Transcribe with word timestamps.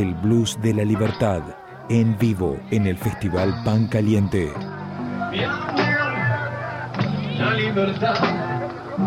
El 0.00 0.14
blues 0.14 0.56
de 0.62 0.72
la 0.72 0.82
libertad 0.82 1.42
en 1.90 2.16
vivo 2.16 2.58
en 2.70 2.86
el 2.86 2.96
Festival 2.96 3.54
Pan 3.66 3.86
Caliente. 3.86 4.50
La 7.36 7.52
libertad 7.52 8.16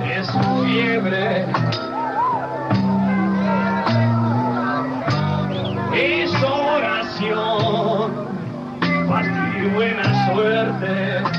es 0.06 0.30
fiebre. 0.64 1.48
Es 5.96 6.32
oración, 6.44 8.12
fastidio 9.08 9.64
y 9.64 9.70
buena 9.74 10.32
suerte. 10.32 11.33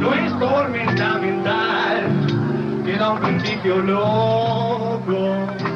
No 0.00 0.14
es 0.14 0.38
tormenta 0.38 1.18
mental 1.18 2.82
que 2.86 2.96
da 2.96 3.10
un 3.10 3.20
principio 3.20 3.76
loco. 3.76 5.69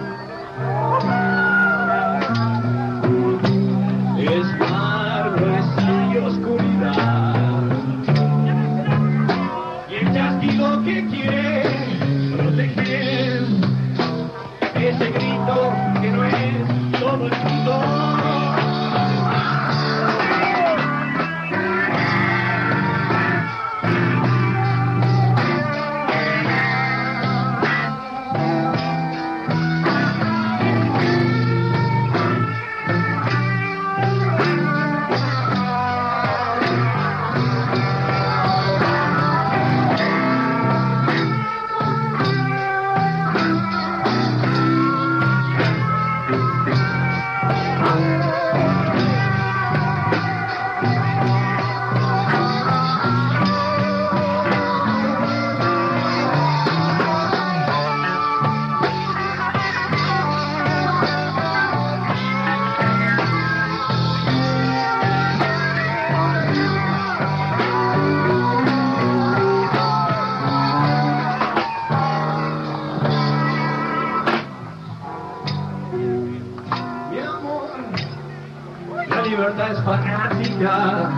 Libertad 79.36 79.72
es 79.72 79.80
fanática. 79.80 81.11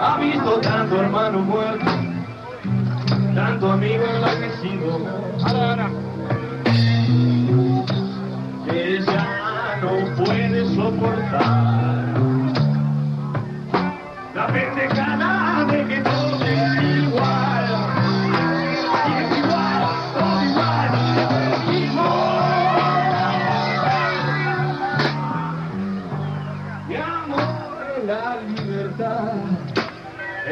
Ha 0.00 0.16
visto 0.18 0.60
tanto 0.60 1.00
hermano 1.00 1.38
muerto, 1.40 1.90
tanto 3.34 3.72
amigo 3.72 4.04
enloquecido, 4.04 5.00